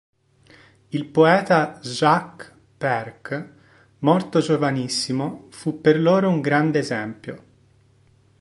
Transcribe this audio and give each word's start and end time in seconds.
Il 0.89 1.05
poeta 1.09 1.77
Jacques 1.83 2.51
Perk, 2.79 3.49
morto 3.99 4.39
giovanissimo, 4.39 5.45
fu 5.51 5.79
per 5.79 5.99
loro 5.99 6.27
un 6.27 6.41
grande 6.41 6.79
esempio. 6.79 7.43